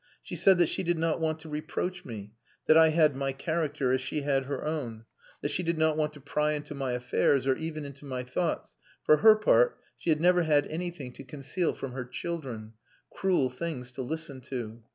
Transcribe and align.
She 0.23 0.35
said 0.35 0.57
that 0.57 0.67
she 0.69 0.81
did 0.81 0.97
not 0.97 1.19
want 1.21 1.37
to 1.41 1.47
reproach 1.47 2.05
me; 2.05 2.33
that 2.65 2.75
I 2.75 2.89
had 2.89 3.15
my 3.15 3.33
character 3.33 3.93
as 3.93 4.01
she 4.01 4.21
had 4.21 4.45
her 4.45 4.65
own; 4.65 5.05
that 5.43 5.51
she 5.51 5.61
did 5.61 5.77
not 5.77 5.95
want 5.95 6.13
to 6.13 6.19
pry 6.19 6.53
into 6.53 6.73
my 6.73 6.93
affairs 6.93 7.45
or 7.45 7.55
even 7.55 7.85
into 7.85 8.05
my 8.05 8.23
thoughts; 8.23 8.77
for 9.03 9.17
her 9.17 9.35
part, 9.35 9.77
she 9.99 10.09
had 10.09 10.19
never 10.19 10.41
had 10.41 10.65
anything 10.65 11.13
to 11.13 11.23
conceal 11.23 11.75
from 11.75 11.91
her 11.91 12.05
children...cruel 12.05 13.51
things 13.51 13.91
to 13.91 14.01
listen 14.01 14.41
to. 14.41 14.81